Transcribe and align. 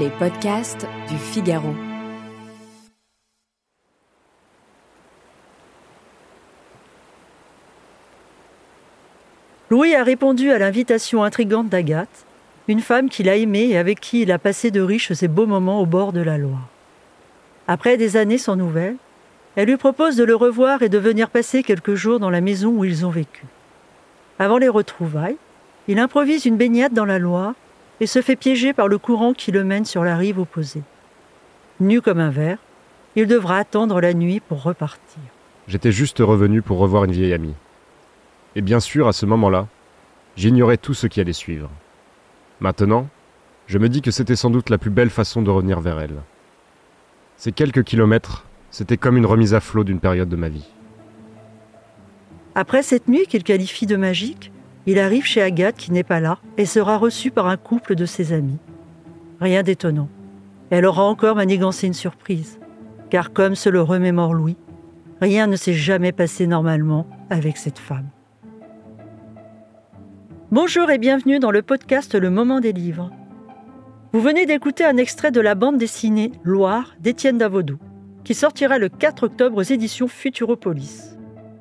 Les 0.00 0.08
podcasts 0.08 0.86
du 1.10 1.18
Figaro. 1.18 1.74
Louis 9.68 9.94
a 9.94 10.02
répondu 10.02 10.50
à 10.50 10.58
l'invitation 10.58 11.22
intrigante 11.24 11.68
d'Agathe, 11.68 12.24
une 12.68 12.80
femme 12.80 13.10
qu'il 13.10 13.28
a 13.28 13.36
aimée 13.36 13.68
et 13.68 13.76
avec 13.76 14.00
qui 14.00 14.22
il 14.22 14.32
a 14.32 14.38
passé 14.38 14.70
de 14.70 14.80
riches 14.80 15.10
et 15.22 15.28
beaux 15.28 15.46
moments 15.46 15.82
au 15.82 15.86
bord 15.86 16.14
de 16.14 16.22
la 16.22 16.38
Loire. 16.38 16.68
Après 17.68 17.98
des 17.98 18.16
années 18.16 18.38
sans 18.38 18.56
nouvelles, 18.56 18.96
elle 19.56 19.68
lui 19.68 19.76
propose 19.76 20.16
de 20.16 20.24
le 20.24 20.36
revoir 20.36 20.82
et 20.82 20.88
de 20.88 20.98
venir 20.98 21.28
passer 21.28 21.62
quelques 21.62 21.96
jours 21.96 22.18
dans 22.18 22.30
la 22.30 22.40
maison 22.40 22.70
où 22.70 22.84
ils 22.86 23.04
ont 23.04 23.10
vécu. 23.10 23.44
Avant 24.38 24.56
les 24.56 24.70
retrouvailles, 24.70 25.36
il 25.86 25.98
improvise 25.98 26.46
une 26.46 26.56
baignade 26.56 26.94
dans 26.94 27.04
la 27.04 27.18
Loire 27.18 27.54
et 28.00 28.06
se 28.06 28.22
fait 28.22 28.36
piéger 28.36 28.72
par 28.72 28.88
le 28.88 28.98
courant 28.98 29.32
qui 29.32 29.52
le 29.52 29.64
mène 29.64 29.84
sur 29.84 30.04
la 30.04 30.16
rive 30.16 30.38
opposée. 30.38 30.82
Nu 31.80 32.00
comme 32.00 32.20
un 32.20 32.30
verre, 32.30 32.58
il 33.16 33.26
devra 33.26 33.58
attendre 33.58 34.00
la 34.00 34.14
nuit 34.14 34.40
pour 34.40 34.62
repartir. 34.62 35.20
J'étais 35.68 35.92
juste 35.92 36.18
revenu 36.18 36.62
pour 36.62 36.78
revoir 36.78 37.04
une 37.04 37.12
vieille 37.12 37.32
amie. 37.32 37.54
Et 38.56 38.62
bien 38.62 38.80
sûr, 38.80 39.08
à 39.08 39.12
ce 39.12 39.26
moment-là, 39.26 39.68
j'ignorais 40.36 40.76
tout 40.76 40.94
ce 40.94 41.06
qui 41.06 41.20
allait 41.20 41.32
suivre. 41.32 41.70
Maintenant, 42.60 43.08
je 43.66 43.78
me 43.78 43.88
dis 43.88 44.02
que 44.02 44.10
c'était 44.10 44.36
sans 44.36 44.50
doute 44.50 44.70
la 44.70 44.78
plus 44.78 44.90
belle 44.90 45.10
façon 45.10 45.42
de 45.42 45.50
revenir 45.50 45.80
vers 45.80 46.00
elle. 46.00 46.22
Ces 47.36 47.52
quelques 47.52 47.84
kilomètres, 47.84 48.44
c'était 48.70 48.96
comme 48.96 49.16
une 49.16 49.26
remise 49.26 49.54
à 49.54 49.60
flot 49.60 49.84
d'une 49.84 50.00
période 50.00 50.28
de 50.28 50.36
ma 50.36 50.48
vie. 50.48 50.68
Après 52.54 52.82
cette 52.82 53.08
nuit 53.08 53.26
qu'il 53.26 53.44
qualifie 53.44 53.86
de 53.86 53.96
magique, 53.96 54.52
il 54.86 54.98
arrive 54.98 55.24
chez 55.24 55.42
Agathe 55.42 55.76
qui 55.76 55.92
n'est 55.92 56.02
pas 56.02 56.20
là 56.20 56.38
et 56.56 56.66
sera 56.66 56.98
reçu 56.98 57.30
par 57.30 57.46
un 57.46 57.56
couple 57.56 57.94
de 57.94 58.06
ses 58.06 58.32
amis. 58.32 58.58
Rien 59.40 59.62
d'étonnant. 59.62 60.08
Elle 60.70 60.86
aura 60.86 61.04
encore 61.04 61.36
manigancé 61.36 61.86
une 61.86 61.92
surprise, 61.92 62.58
car 63.10 63.32
comme 63.32 63.54
se 63.54 63.68
le 63.68 63.82
remémore 63.82 64.34
Louis, 64.34 64.56
rien 65.20 65.46
ne 65.46 65.56
s'est 65.56 65.74
jamais 65.74 66.12
passé 66.12 66.46
normalement 66.46 67.06
avec 67.30 67.56
cette 67.56 67.78
femme. 67.78 68.08
Bonjour 70.50 70.90
et 70.90 70.98
bienvenue 70.98 71.38
dans 71.38 71.50
le 71.50 71.62
podcast 71.62 72.14
Le 72.14 72.30
Moment 72.30 72.60
des 72.60 72.72
Livres. 72.72 73.10
Vous 74.12 74.20
venez 74.20 74.44
d'écouter 74.44 74.84
un 74.84 74.98
extrait 74.98 75.30
de 75.30 75.40
la 75.40 75.54
bande 75.54 75.78
dessinée 75.78 76.32
Loire 76.42 76.94
d'Étienne 77.00 77.38
Davoudou, 77.38 77.78
qui 78.24 78.34
sortira 78.34 78.78
le 78.78 78.88
4 78.88 79.24
octobre 79.24 79.56
aux 79.56 79.62
éditions 79.62 80.08
Futuropolis. 80.08 81.16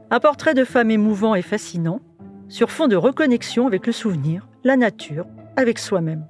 Un 0.09 0.19
portrait 0.19 0.53
de 0.53 0.65
femme 0.65 0.91
émouvant 0.91 1.35
et 1.35 1.41
fascinant, 1.41 2.01
sur 2.51 2.69
fond 2.69 2.89
de 2.89 2.97
reconnexion 2.97 3.65
avec 3.65 3.87
le 3.87 3.93
souvenir, 3.93 4.45
la 4.65 4.75
nature, 4.75 5.25
avec 5.55 5.79
soi-même. 5.79 6.27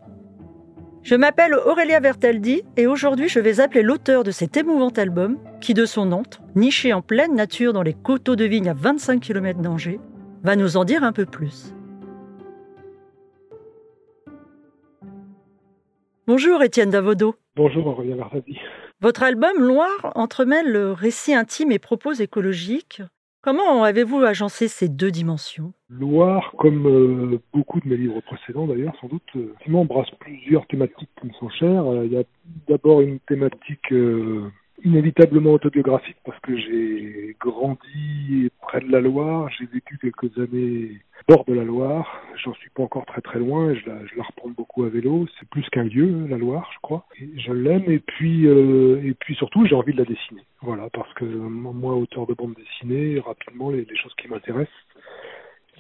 Je 1.02 1.16
m'appelle 1.16 1.55
Aurélia 1.55 2.00
Vertaldi 2.00 2.61
et 2.77 2.86
aujourd'hui 2.86 3.27
je 3.27 3.39
vais 3.39 3.59
appeler 3.59 3.81
l'auteur 3.81 4.23
de 4.23 4.30
cet 4.30 4.55
émouvant 4.55 4.89
album 4.89 5.39
qui, 5.61 5.73
de 5.73 5.86
son 5.86 6.11
entre, 6.11 6.44
niché 6.55 6.94
en 6.94 7.02
pleine 7.02 7.33
nature 7.33 7.73
dans 7.73 7.81
les 7.81 7.95
coteaux 7.95 8.36
de 8.36 8.45
vigne 8.45 8.69
à 8.69 8.75
25 8.75 9.19
km 9.19 9.61
d'Angers, 9.61 9.99
va 10.44 10.55
nous 10.55 10.77
en 10.77 10.86
dire 10.86 11.03
un 11.03 11.11
peu 11.11 11.25
plus. 11.25 11.73
Bonjour 16.27 16.61
Étienne 16.61 16.92
Davodo. 16.92 17.33
Bonjour 17.55 17.88
Aurélien 17.88 18.17
Larzabi. 18.17 18.59
Votre 19.02 19.23
album 19.23 19.58
Loire 19.58 20.11
entremêle 20.14 20.72
le 20.72 20.92
récit 20.92 21.33
intime 21.33 21.72
et 21.72 21.80
propos 21.80 22.14
écologiques. 22.14 23.02
Comment 23.44 23.84
avez-vous 23.84 24.20
agencé 24.20 24.67
ces 24.67 24.88
deux 24.88 25.09
dimensions? 25.09 25.73
Loire, 25.89 26.53
comme 26.59 26.86
euh, 26.86 27.39
beaucoup 27.53 27.80
de 27.80 27.88
mes 27.88 27.98
livres 27.98 28.22
précédents 28.22 28.67
d'ailleurs, 28.67 28.94
sans 29.02 29.08
doute, 29.08 29.23
euh, 29.36 29.56
embrasse 29.73 30.11
plusieurs 30.20 30.67
thématiques 30.67 31.09
qui 31.20 31.25
me 31.25 31.33
sont 31.33 31.50
chères. 31.50 31.88
Euh, 31.88 32.06
il 32.06 32.11
y 32.11 32.17
a 32.17 32.23
d'abord 32.67 33.02
une 33.02 33.20
thématique 33.22 33.92
euh, 33.92 34.52
inévitablement 34.84 35.52
autobiographique 35.52 36.18
parce 36.26 36.40
que 36.40 36.56
j'ai 36.58 37.36
grandi 37.39 38.50
près 38.61 38.82
de 38.82 38.92
la 38.92 39.02
Loire, 39.02 39.50
j'ai 39.58 39.66
vécu 39.66 39.98
quelques 39.98 40.38
années 40.38 41.02
bord 41.28 41.45
de 41.45 41.54
la 41.54 41.64
Loire. 41.64 42.22
J'en 42.44 42.54
suis 42.55 42.70
pas 42.72 42.83
encore 42.83 43.05
très 43.05 43.22
très 43.22 43.39
loin. 43.39 43.73
Je 43.73 43.89
la, 43.89 44.05
je 44.05 44.16
la 44.17 44.23
reprends 44.23 44.50
beaucoup 44.50 44.83
à 44.83 44.89
vélo. 44.89 45.28
C'est 45.39 45.48
plus 45.50 45.67
qu'un 45.70 45.83
lieu, 45.83 46.28
la 46.28 46.38
Loire, 46.38 46.70
je 46.73 46.80
crois. 46.82 47.05
Et 47.20 47.30
je 47.39 47.52
l'aime. 47.52 47.83
Et 47.88 48.00
puis 48.00 48.48
euh, 48.48 49.02
et 49.04 49.14
puis 49.14 49.36
surtout, 49.36 49.66
j'ai 49.66 49.76
envie 49.76 49.94
de 49.94 50.00
la 50.00 50.05
dessiner. 50.05 50.42
Voilà, 50.61 50.89
parce 50.94 51.11
que 51.14 51.26
moi, 51.26 51.95
auteur 51.95 52.28
de 52.28 52.34
bande 52.34 52.54
dessinée, 52.55 53.20
rapidement, 53.20 53.72
les 53.72 53.86
choses 53.95 54.14
qui 54.16 54.28
m'intéressent, 54.28 54.70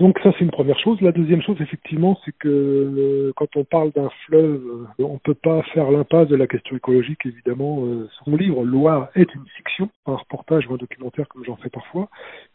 donc 0.01 0.17
ça 0.23 0.31
c'est 0.33 0.43
une 0.43 0.51
première 0.51 0.79
chose. 0.79 0.99
La 1.01 1.11
deuxième 1.11 1.43
chose 1.43 1.57
effectivement 1.61 2.19
c'est 2.25 2.35
que 2.39 2.47
euh, 2.49 3.33
quand 3.35 3.55
on 3.55 3.63
parle 3.63 3.91
d'un 3.91 4.09
fleuve, 4.25 4.87
euh, 4.99 5.03
on 5.03 5.13
ne 5.13 5.19
peut 5.19 5.35
pas 5.35 5.61
faire 5.73 5.91
l'impasse 5.91 6.27
de 6.27 6.35
la 6.35 6.47
question 6.47 6.75
écologique 6.75 7.23
évidemment. 7.25 7.85
Euh, 7.85 8.09
son 8.25 8.35
livre 8.35 8.63
Loire 8.63 9.09
est 9.13 9.31
une 9.35 9.45
fiction, 9.57 9.89
un 10.07 10.15
reportage 10.15 10.67
ou 10.67 10.73
un 10.73 10.77
documentaire 10.77 11.27
comme 11.27 11.45
j'en 11.45 11.55
fais 11.57 11.69
parfois. 11.69 12.09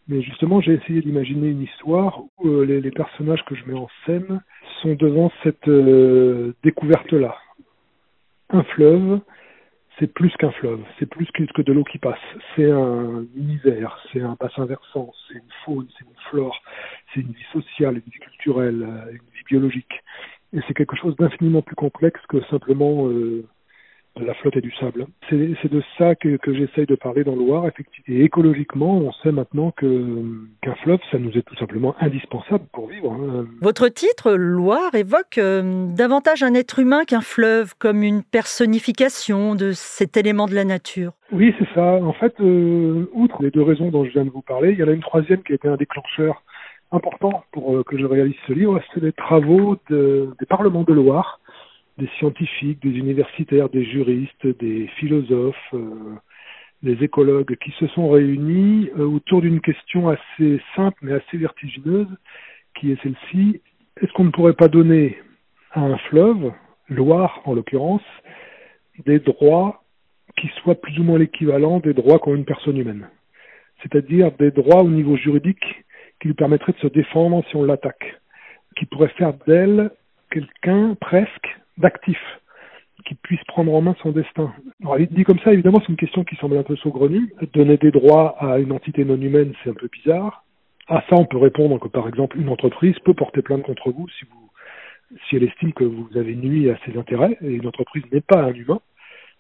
Mais 0.08 0.22
justement 0.22 0.60
j'ai 0.60 0.74
essayé 0.74 1.00
d'imaginer 1.00 1.48
une 1.48 1.62
histoire 1.62 2.20
où 2.38 2.62
les, 2.62 2.80
les, 2.80 2.90
personnages 2.90 3.44
que 3.44 3.54
je 3.54 3.64
mets 3.66 3.78
en 3.78 3.88
scène 4.04 4.40
sont 4.82 4.94
devant 4.94 5.30
cette 5.44 5.70
découverte-là. 6.64 7.36
Un 8.50 8.64
fleuve, 8.64 9.20
c'est 9.98 10.12
plus 10.12 10.30
qu'un 10.36 10.50
fleuve, 10.50 10.80
c'est 10.98 11.06
plus 11.06 11.26
que 11.32 11.62
de 11.62 11.72
l'eau 11.72 11.84
qui 11.84 11.98
passe. 11.98 12.18
C'est 12.54 12.70
un 12.70 13.24
univers, 13.34 13.98
c'est 14.12 14.20
un 14.20 14.36
bassin 14.38 14.66
versant, 14.66 15.12
c'est 15.26 15.34
une 15.34 15.52
faune, 15.64 15.86
c'est 15.98 16.04
une 16.04 16.16
flore, 16.30 16.60
c'est 17.12 17.20
une 17.20 17.32
vie 17.32 17.46
sociale, 17.52 17.94
une 17.96 18.12
vie 18.12 18.18
culturelle, 18.18 18.86
une 19.10 19.16
vie 19.16 19.44
biologique. 19.48 20.02
Et 20.52 20.60
c'est 20.66 20.74
quelque 20.74 20.96
chose 20.96 21.16
d'infiniment 21.16 21.62
plus 21.62 21.76
complexe 21.76 22.20
que 22.28 22.42
simplement 22.44 23.08
euh, 23.08 23.46
la 24.24 24.34
flotte 24.34 24.56
et 24.56 24.60
du 24.60 24.72
sable. 24.72 25.06
C'est 25.28 25.70
de 25.70 25.82
ça 25.98 26.14
que, 26.14 26.36
que 26.36 26.54
j'essaye 26.54 26.86
de 26.86 26.94
parler 26.94 27.24
dans 27.24 27.34
Loire, 27.34 27.66
effectivement. 27.66 28.04
Et 28.08 28.24
écologiquement, 28.24 28.96
on 28.96 29.12
sait 29.12 29.32
maintenant 29.32 29.72
qu'un 29.72 30.74
fleuve, 30.82 31.00
ça 31.10 31.18
nous 31.18 31.36
est 31.36 31.42
tout 31.42 31.56
simplement 31.56 31.94
indispensable 32.00 32.64
pour 32.72 32.88
vivre. 32.88 33.12
Hein. 33.12 33.46
Votre 33.60 33.88
titre, 33.88 34.32
Loire, 34.32 34.94
évoque 34.94 35.38
euh, 35.38 35.86
davantage 35.94 36.42
un 36.42 36.54
être 36.54 36.78
humain 36.78 37.04
qu'un 37.04 37.20
fleuve, 37.20 37.74
comme 37.78 38.02
une 38.02 38.22
personnification 38.22 39.54
de 39.54 39.72
cet 39.72 40.16
élément 40.16 40.46
de 40.46 40.54
la 40.54 40.64
nature. 40.64 41.12
Oui, 41.32 41.54
c'est 41.58 41.68
ça. 41.74 41.96
En 41.96 42.12
fait, 42.12 42.34
euh, 42.40 43.08
outre 43.12 43.42
les 43.42 43.50
deux 43.50 43.62
raisons 43.62 43.90
dont 43.90 44.04
je 44.04 44.10
viens 44.10 44.24
de 44.24 44.30
vous 44.30 44.42
parler, 44.42 44.72
il 44.72 44.78
y 44.78 44.82
en 44.82 44.88
a 44.88 44.92
une 44.92 45.00
troisième 45.00 45.42
qui 45.42 45.52
a 45.52 45.56
été 45.56 45.68
un 45.68 45.76
déclencheur 45.76 46.42
important 46.92 47.44
pour 47.52 47.74
euh, 47.74 47.82
que 47.82 47.98
je 47.98 48.04
réalise 48.04 48.36
ce 48.46 48.52
livre, 48.52 48.80
c'est 48.94 49.02
les 49.02 49.12
travaux 49.12 49.76
de, 49.90 50.30
des 50.38 50.46
parlements 50.46 50.84
de 50.84 50.92
Loire 50.92 51.40
des 51.98 52.08
scientifiques, 52.18 52.82
des 52.82 52.96
universitaires, 52.98 53.68
des 53.68 53.84
juristes, 53.84 54.46
des 54.58 54.86
philosophes, 54.98 55.74
euh, 55.74 56.14
des 56.82 57.02
écologues 57.02 57.56
qui 57.56 57.70
se 57.72 57.86
sont 57.88 58.10
réunis 58.10 58.90
euh, 58.98 59.04
autour 59.04 59.40
d'une 59.40 59.60
question 59.60 60.08
assez 60.08 60.60
simple 60.74 60.98
mais 61.02 61.12
assez 61.12 61.36
vertigineuse, 61.36 62.08
qui 62.74 62.92
est 62.92 63.02
celle-ci. 63.02 63.60
Est-ce 64.00 64.12
qu'on 64.12 64.24
ne 64.24 64.30
pourrait 64.30 64.52
pas 64.52 64.68
donner 64.68 65.18
à 65.72 65.80
un 65.80 65.98
fleuve, 65.98 66.52
Loire 66.88 67.40
en 67.46 67.54
l'occurrence, 67.54 68.04
des 69.06 69.18
droits 69.18 69.82
qui 70.38 70.48
soient 70.62 70.80
plus 70.80 70.96
ou 71.00 71.02
moins 71.02 71.18
l'équivalent 71.18 71.80
des 71.80 71.94
droits 71.94 72.20
qu'ont 72.20 72.34
une 72.36 72.44
personne 72.44 72.76
humaine? 72.76 73.08
C'est-à-dire 73.82 74.30
des 74.32 74.50
droits 74.50 74.82
au 74.82 74.88
niveau 74.88 75.16
juridique 75.16 75.84
qui 76.20 76.28
lui 76.28 76.34
permettraient 76.34 76.72
de 76.72 76.78
se 76.78 76.86
défendre 76.86 77.42
si 77.48 77.56
on 77.56 77.64
l'attaque, 77.64 78.20
qui 78.76 78.86
pourraient 78.86 79.12
faire 79.16 79.32
d'elle 79.46 79.90
quelqu'un 80.30 80.94
presque 81.00 81.58
d'actif 81.78 82.18
qui 83.06 83.14
puisse 83.14 83.42
prendre 83.44 83.72
en 83.72 83.80
main 83.80 83.94
son 84.02 84.10
destin. 84.10 84.52
Alors, 84.82 84.98
dit 84.98 85.24
comme 85.24 85.38
ça, 85.40 85.52
évidemment, 85.52 85.78
c'est 85.80 85.90
une 85.92 85.96
question 85.96 86.24
qui 86.24 86.36
semble 86.36 86.56
un 86.56 86.62
peu 86.62 86.76
saugrenue. 86.76 87.32
Donner 87.52 87.76
des 87.76 87.90
droits 87.90 88.36
à 88.38 88.58
une 88.58 88.72
entité 88.72 89.04
non 89.04 89.20
humaine, 89.20 89.52
c'est 89.62 89.70
un 89.70 89.74
peu 89.74 89.88
bizarre. 89.88 90.44
À 90.88 91.02
ça, 91.08 91.16
on 91.16 91.24
peut 91.24 91.38
répondre 91.38 91.78
que, 91.78 91.88
par 91.88 92.08
exemple, 92.08 92.38
une 92.38 92.48
entreprise 92.48 92.98
peut 93.00 93.14
porter 93.14 93.42
plainte 93.42 93.62
contre 93.62 93.90
vous 93.90 94.08
si 94.18 94.24
vous, 94.24 95.18
si 95.28 95.36
elle 95.36 95.44
estime 95.44 95.72
que 95.72 95.84
vous 95.84 96.08
avez 96.16 96.34
nuit 96.34 96.70
à 96.70 96.78
ses 96.84 96.96
intérêts, 96.98 97.38
et 97.42 97.52
une 97.54 97.66
entreprise 97.66 98.04
n'est 98.12 98.20
pas 98.20 98.40
un 98.40 98.52
humain. 98.52 98.80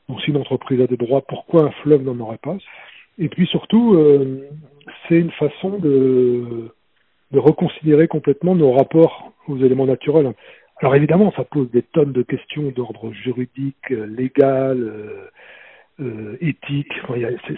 Donc, 0.08 0.20
si 0.22 0.30
une 0.30 0.36
entreprise 0.36 0.80
a 0.80 0.86
des 0.86 0.96
droits, 0.96 1.22
pourquoi 1.22 1.64
un 1.64 1.70
fleuve 1.82 2.02
n'en 2.02 2.18
aurait 2.20 2.38
pas? 2.38 2.56
Et 3.18 3.28
puis 3.28 3.46
surtout, 3.46 3.94
euh, 3.94 4.48
c'est 5.08 5.18
une 5.18 5.32
façon 5.32 5.78
de 5.78 6.70
reconsidérer 7.32 8.06
complètement 8.06 8.54
nos 8.54 8.72
rapports 8.72 9.32
aux 9.48 9.58
éléments 9.58 9.86
naturels. 9.86 10.32
Alors 10.80 10.94
évidemment, 10.94 11.32
ça 11.36 11.44
pose 11.44 11.70
des 11.70 11.82
tonnes 11.82 12.12
de 12.12 12.22
questions 12.22 12.70
d'ordre 12.70 13.12
juridique, 13.12 13.90
euh, 13.90 14.06
légal, 14.06 14.78
euh, 14.78 15.30
euh, 16.00 16.36
éthique. 16.42 16.92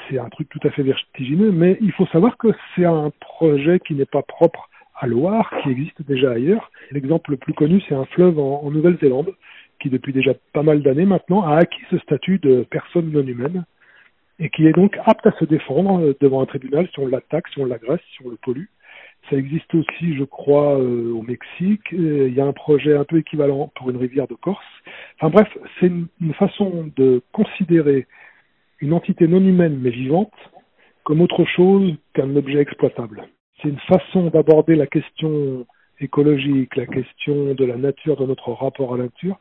C'est 0.08 0.18
un 0.18 0.28
truc 0.28 0.48
tout 0.48 0.60
à 0.62 0.70
fait 0.70 0.84
vertigineux, 0.84 1.50
mais 1.50 1.76
il 1.80 1.90
faut 1.92 2.06
savoir 2.06 2.36
que 2.36 2.48
c'est 2.74 2.84
un 2.84 3.10
projet 3.20 3.80
qui 3.80 3.94
n'est 3.94 4.06
pas 4.06 4.22
propre 4.22 4.68
à 4.94 5.06
Loire, 5.06 5.52
qui 5.62 5.70
existe 5.70 6.02
déjà 6.02 6.32
ailleurs. 6.32 6.70
L'exemple 6.92 7.32
le 7.32 7.36
plus 7.36 7.54
connu, 7.54 7.82
c'est 7.88 7.94
un 7.94 8.04
fleuve 8.04 8.38
en, 8.38 8.62
en 8.62 8.70
Nouvelle-Zélande, 8.70 9.34
qui 9.80 9.90
depuis 9.90 10.12
déjà 10.12 10.32
pas 10.52 10.62
mal 10.62 10.82
d'années 10.82 11.06
maintenant 11.06 11.42
a 11.42 11.56
acquis 11.56 11.82
ce 11.90 11.98
statut 11.98 12.38
de 12.38 12.64
personne 12.70 13.10
non 13.10 13.26
humaine, 13.26 13.64
et 14.38 14.50
qui 14.50 14.66
est 14.66 14.72
donc 14.72 14.96
apte 15.04 15.26
à 15.26 15.32
se 15.32 15.44
défendre 15.44 16.00
euh, 16.00 16.16
devant 16.20 16.42
un 16.42 16.46
tribunal 16.46 16.88
si 16.92 17.00
on 17.00 17.06
l'attaque, 17.06 17.48
si 17.48 17.60
on 17.60 17.64
l'agresse, 17.64 18.00
si 18.12 18.24
on 18.24 18.30
le 18.30 18.36
pollue. 18.36 18.66
Ça 19.30 19.36
existe 19.36 19.74
aussi, 19.74 20.16
je 20.16 20.24
crois, 20.24 20.78
euh, 20.78 21.12
au 21.12 21.22
Mexique. 21.22 21.82
Il 21.92 22.32
y 22.32 22.40
a 22.40 22.46
un 22.46 22.52
projet 22.52 22.96
un 22.96 23.04
peu 23.04 23.18
équivalent 23.18 23.70
pour 23.74 23.90
une 23.90 23.96
rivière 23.96 24.26
de 24.26 24.34
Corse. 24.34 24.64
Enfin 25.16 25.30
bref, 25.30 25.48
c'est 25.78 25.86
une, 25.86 26.08
façon 26.34 26.90
de 26.96 27.22
considérer 27.32 28.06
une 28.80 28.92
entité 28.92 29.26
non 29.26 29.40
humaine 29.40 29.78
mais 29.80 29.90
vivante 29.90 30.32
comme 31.04 31.20
autre 31.20 31.44
chose 31.44 31.94
qu'un 32.14 32.36
objet 32.36 32.58
exploitable. 32.58 33.28
C'est 33.60 33.68
une 33.68 33.80
façon 33.80 34.28
d'aborder 34.28 34.76
la 34.76 34.86
question 34.86 35.66
écologique, 36.00 36.76
la 36.76 36.86
question 36.86 37.54
de 37.54 37.64
la 37.64 37.76
nature, 37.76 38.16
de 38.16 38.26
notre 38.26 38.52
rapport 38.52 38.94
à 38.94 38.98
la 38.98 39.04
nature, 39.04 39.38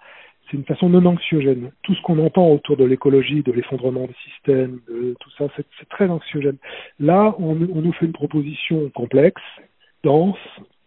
c'est 0.50 0.57
une 0.57 0.66
façon 0.66 0.89
non 0.89 1.06
anxiogène. 1.06 1.72
Tout 1.84 1.94
ce 1.94 2.01
qu'on 2.01 2.19
entend 2.19 2.50
autour 2.50 2.78
de 2.78 2.86
l'écologie, 2.86 3.44
de 3.44 3.51
l'effondrement 3.51 4.07
des 4.07 4.16
systèmes, 4.31 4.80
de 4.88 5.16
tout 5.19 5.30
ça, 5.38 5.45
c'est 5.56 5.89
très 5.89 6.10
anxiogène. 6.10 6.57
Là, 7.00 7.36
on, 7.39 7.56
nous 7.56 7.94
fait 7.94 8.06
une 8.06 8.13
proposition 8.13 8.89
complexe, 8.89 9.42
dense, 10.07 10.38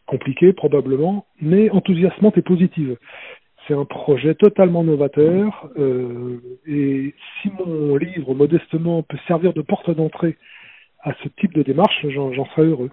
compliquée 0.07 0.53
probablement, 0.53 1.27
mais 1.41 1.71
enthousiasmante 1.71 2.39
et 2.39 2.43
positive. 2.43 2.97
C'est 3.69 3.75
un 3.75 3.85
projet 3.85 4.35
totalement 4.35 4.83
novateur 4.83 5.69
euh, 5.79 6.41
et 6.67 7.15
si 7.37 7.51
mon 7.59 7.97
livre, 7.97 8.35
modestement, 8.35 9.03
peut 9.03 9.19
servir 9.29 9.53
de 9.53 9.61
porte 9.61 9.91
d'entrée 9.91 10.37
à 11.03 11.13
ce 11.23 11.29
type 11.39 11.53
de 11.55 11.63
démarche, 11.63 12.07
j'en 12.09 12.47
serais 12.47 12.67
heureux. 12.73 12.91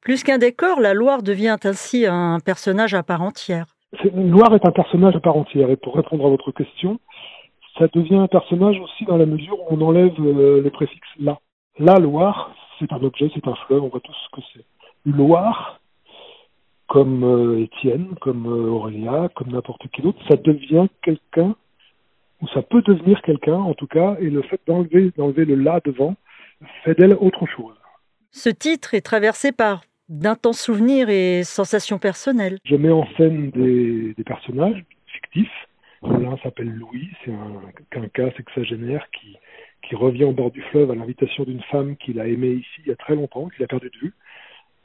Plus 0.00 0.22
qu'un 0.24 0.38
décor, 0.38 0.80
la 0.80 0.94
Loire 0.94 1.22
devient 1.22 1.56
ainsi 1.64 2.06
un 2.06 2.38
personnage 2.40 2.94
à 2.94 3.02
part 3.02 3.22
entière. 3.22 3.66
Loire 4.14 4.54
est 4.54 4.66
un 4.66 4.72
personnage 4.72 5.16
à 5.16 5.20
part 5.20 5.36
entière. 5.36 5.70
Et 5.70 5.76
pour 5.76 5.94
répondre 5.96 6.24
à 6.26 6.28
votre 6.28 6.52
question, 6.52 6.98
ça 7.78 7.86
devient 7.92 8.16
un 8.16 8.28
personnage 8.28 8.78
aussi 8.80 9.04
dans 9.04 9.16
la 9.16 9.26
mesure 9.26 9.58
où 9.60 9.76
on 9.76 9.80
enlève 9.82 10.14
euh, 10.20 10.62
le 10.62 10.70
préfixe 10.70 11.08
la. 11.18 11.38
La 11.78 11.96
Loire, 11.96 12.54
c'est 12.78 12.90
un 12.92 13.02
objet, 13.02 13.30
c'est 13.34 13.46
un 13.46 13.54
fleuve, 13.66 13.82
on 13.84 13.88
voit 13.88 14.00
tous 14.00 14.16
ce 14.24 14.36
que 14.36 14.46
c'est. 14.52 14.64
Loire, 15.06 15.80
comme 16.88 17.24
euh, 17.24 17.60
Étienne, 17.62 18.14
comme 18.20 18.46
euh, 18.46 18.70
Aurélia, 18.70 19.28
comme 19.34 19.52
n'importe 19.52 19.88
qui 19.88 20.02
d'autre, 20.02 20.18
ça 20.28 20.36
devient 20.36 20.88
quelqu'un, 21.02 21.54
ou 22.42 22.48
ça 22.48 22.62
peut 22.62 22.82
devenir 22.82 23.22
quelqu'un 23.22 23.56
en 23.56 23.74
tout 23.74 23.86
cas, 23.86 24.16
et 24.20 24.28
le 24.28 24.42
fait 24.42 24.60
d'enlever, 24.66 25.12
d'enlever 25.16 25.44
le 25.44 25.54
la 25.54 25.80
devant 25.80 26.16
fait 26.84 26.98
d'elle 26.98 27.14
autre 27.14 27.46
chose. 27.46 27.76
Ce 28.30 28.48
titre 28.48 28.94
est 28.94 29.00
traversé 29.00 29.52
par 29.52 29.82
d'intenses 30.08 30.60
souvenirs 30.60 31.08
et 31.08 31.42
sensations 31.44 31.98
personnelles. 31.98 32.58
Je 32.64 32.76
mets 32.76 32.92
en 32.92 33.06
scène 33.16 33.50
des, 33.50 34.14
des 34.14 34.24
personnages 34.24 34.84
fictifs. 35.06 35.66
L'un 36.02 36.36
s'appelle 36.38 36.70
Louis, 36.70 37.08
c'est 37.24 37.32
un 37.32 37.62
quinca 37.90 38.30
sexagénaire 38.36 39.06
qui, 39.10 39.36
qui 39.88 39.94
revient 39.96 40.24
au 40.24 40.32
bord 40.32 40.50
du 40.50 40.62
fleuve 40.62 40.90
à 40.90 40.94
l'invitation 40.94 41.44
d'une 41.44 41.62
femme 41.62 41.96
qu'il 41.96 42.20
a 42.20 42.26
aimée 42.26 42.52
ici 42.52 42.80
il 42.80 42.88
y 42.88 42.92
a 42.92 42.96
très 42.96 43.14
longtemps, 43.14 43.48
qu'il 43.48 43.64
a 43.64 43.68
perdu 43.68 43.90
de 43.90 43.98
vue. 43.98 44.14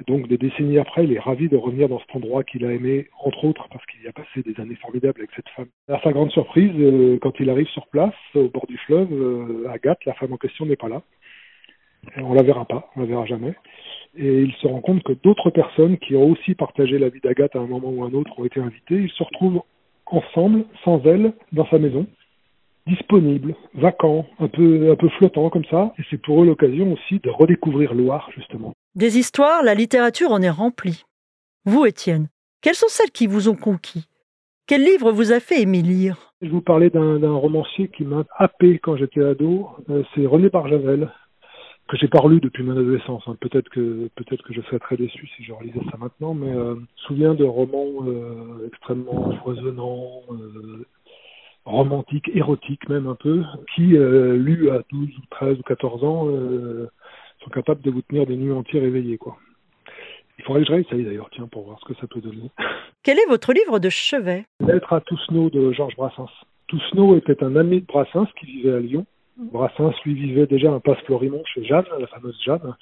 Donc 0.07 0.27
des 0.27 0.37
décennies 0.37 0.79
après, 0.79 1.03
il 1.03 1.13
est 1.13 1.19
ravi 1.19 1.49
de 1.49 1.57
revenir 1.57 1.89
dans 1.89 1.99
cet 1.99 2.15
endroit 2.15 2.43
qu'il 2.43 2.65
a 2.65 2.71
aimé, 2.71 3.07
entre 3.19 3.45
autres 3.45 3.67
parce 3.71 3.85
qu'il 3.85 4.01
y 4.03 4.07
a 4.07 4.13
passé 4.13 4.41
des 4.43 4.59
années 4.61 4.75
formidables 4.75 5.19
avec 5.19 5.31
cette 5.35 5.49
femme. 5.49 5.67
À 5.87 5.99
sa 6.01 6.11
grande 6.11 6.31
surprise, 6.31 6.71
euh, 6.77 7.17
quand 7.21 7.39
il 7.39 7.49
arrive 7.49 7.67
sur 7.67 7.87
place, 7.87 8.13
au 8.35 8.49
bord 8.49 8.65
du 8.67 8.77
fleuve, 8.77 9.11
euh, 9.11 9.69
Agathe, 9.69 10.03
la 10.05 10.13
femme 10.13 10.33
en 10.33 10.37
question, 10.37 10.65
n'est 10.65 10.75
pas 10.75 10.89
là. 10.89 11.01
Et 12.17 12.21
on 12.21 12.33
la 12.33 12.41
verra 12.41 12.65
pas, 12.65 12.89
on 12.95 13.01
la 13.01 13.05
verra 13.05 13.25
jamais 13.25 13.53
et 14.17 14.41
il 14.41 14.53
se 14.53 14.67
rend 14.67 14.81
compte 14.81 15.03
que 15.03 15.13
d'autres 15.13 15.49
personnes 15.49 15.97
qui 15.97 16.15
ont 16.15 16.29
aussi 16.29 16.55
partagé 16.55 16.99
la 16.99 17.09
vie 17.09 17.21
d'Agathe 17.21 17.55
à 17.55 17.59
un 17.59 17.67
moment 17.67 17.89
ou 17.89 18.03
un 18.03 18.13
autre 18.13 18.37
ont 18.37 18.45
été 18.45 18.59
invitées. 18.59 18.95
Ils 18.95 19.11
se 19.11 19.23
retrouvent 19.23 19.61
ensemble, 20.05 20.65
sans 20.83 21.01
elle, 21.05 21.33
dans 21.53 21.65
sa 21.67 21.79
maison, 21.79 22.05
disponibles, 22.87 23.55
vacants, 23.73 24.25
un 24.39 24.49
peu, 24.49 24.91
un 24.91 24.95
peu 24.95 25.07
flottants 25.09 25.49
comme 25.49 25.65
ça. 25.65 25.93
Et 25.97 26.03
c'est 26.09 26.21
pour 26.21 26.43
eux 26.43 26.45
l'occasion 26.45 26.91
aussi 26.91 27.19
de 27.19 27.29
redécouvrir 27.29 27.93
Loire, 27.93 28.29
justement. 28.35 28.73
Des 28.93 29.17
histoires, 29.17 29.63
la 29.63 29.73
littérature 29.73 30.31
en 30.31 30.41
est 30.41 30.49
remplie. 30.49 31.05
Vous, 31.63 31.85
Étienne, 31.85 32.27
quelles 32.61 32.75
sont 32.75 32.89
celles 32.89 33.11
qui 33.11 33.25
vous 33.25 33.47
ont 33.47 33.55
conquis? 33.55 34.05
Quel 34.67 34.83
livre 34.83 35.13
vous 35.13 35.31
a 35.31 35.39
fait 35.39 35.61
aimer 35.61 35.81
lire? 35.81 36.33
Je 36.41 36.49
vous 36.49 36.59
parlais 36.59 36.89
d'un 36.89 37.33
romancier 37.33 37.87
qui 37.87 38.03
m'a 38.03 38.25
happé 38.37 38.79
quand 38.79 38.97
j'étais 38.97 39.23
ado. 39.23 39.69
Euh, 39.89 40.03
c'est 40.13 40.25
René 40.25 40.49
Barjavel, 40.49 41.09
que 41.87 41.95
j'ai 41.95 42.09
pas 42.09 42.19
relu 42.19 42.41
depuis 42.41 42.63
mon 42.63 42.73
adolescence. 42.73 43.23
Hein. 43.27 43.37
Peut-être 43.39 43.69
que 43.69 44.09
je 44.49 44.61
serais 44.63 44.79
très 44.79 44.97
déçu 44.97 45.25
si 45.37 45.43
je 45.45 45.53
relisais 45.53 45.79
ça 45.89 45.97
maintenant, 45.97 46.33
mais 46.33 46.51
euh, 46.51 46.75
je 46.75 46.79
me 46.79 46.85
souviens 47.07 47.33
de 47.33 47.45
romans 47.45 48.05
euh, 48.05 48.67
extrêmement 48.67 49.31
foisonnants, 49.37 50.23
euh, 50.31 50.85
romantiques, 51.63 52.29
érotiques 52.33 52.89
même 52.89 53.07
un 53.07 53.15
peu, 53.15 53.41
qui 53.73 53.83
lus 53.83 54.69
à 54.69 54.81
12 54.91 55.07
ou 55.17 55.21
13 55.29 55.59
ou 55.59 55.63
14 55.63 56.03
ans 56.03 56.27
sont 57.43 57.49
capables 57.49 57.81
de 57.81 57.91
vous 57.91 58.01
tenir 58.01 58.25
des 58.25 58.35
nuits 58.35 58.51
entières 58.51 58.83
éveillées 58.83 59.17
quoi. 59.17 59.37
Il 60.37 60.45
faudrait 60.45 60.61
que 60.61 60.67
je 60.67 60.73
réessaye 60.73 61.03
d'ailleurs, 61.03 61.29
tiens, 61.31 61.47
pour 61.51 61.65
voir 61.65 61.79
ce 61.79 61.85
que 61.85 61.99
ça 61.99 62.07
peut 62.07 62.19
donner. 62.21 62.49
Quel 63.03 63.19
est 63.19 63.27
votre 63.27 63.53
livre 63.53 63.77
de 63.77 63.89
chevet? 63.89 64.45
Lettre 64.59 64.93
à 64.93 65.01
Toussaint 65.01 65.49
de 65.53 65.71
Georges 65.71 65.95
Brassens. 65.95 66.31
Toussaint 66.67 67.15
était 67.15 67.43
un 67.43 67.55
ami 67.55 67.81
de 67.81 67.85
Brassens 67.85 68.27
qui 68.39 68.47
vivait 68.47 68.73
à 68.73 68.79
Lyon 68.79 69.05
Brassens, 69.37 69.93
lui, 70.05 70.13
vivait 70.13 70.45
déjà 70.45 70.71
un 70.71 70.79
passe 70.79 70.99
Florimont 71.05 71.43
chez 71.45 71.63
Jeanne, 71.63 71.85
la 71.99 72.07
fameuse 72.07 72.39
Jeanne, 72.45 72.75